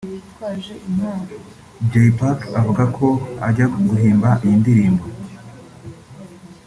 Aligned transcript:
Jay 1.89 2.09
Pac 2.19 2.39
avuga 2.59 2.83
ko 2.97 3.07
ajya 3.47 3.65
guhimba 3.89 4.29
iyi 4.45 4.55
ndirimbo 4.61 5.05